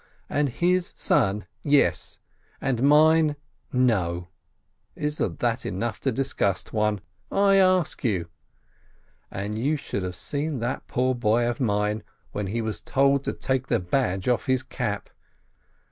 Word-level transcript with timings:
And 0.31 0.49
his 0.49 0.93
son— 0.95 1.45
yes! 1.81 2.17
And 2.59 2.81
mine— 2.81 3.35
no! 3.71 4.29
Isn't 4.95 5.43
it 5.43 5.65
enough 5.67 5.99
to 5.99 6.11
disgust 6.11 6.73
one, 6.73 7.01
I 7.31 7.57
ask 7.57 8.03
you! 8.03 8.27
And 9.29 9.59
you 9.59 9.75
should 9.75 10.01
have 10.01 10.15
seen 10.15 10.57
that 10.57 10.87
poor 10.87 11.13
boy 11.13 11.47
of 11.47 11.59
mine, 11.59 12.01
when 12.31 12.47
he 12.47 12.63
was 12.63 12.81
told 12.81 13.23
to 13.25 13.33
take 13.33 13.67
the 13.67 13.79
badge 13.79 14.27
off 14.27 14.47
his 14.47 14.63
cap 14.63 15.11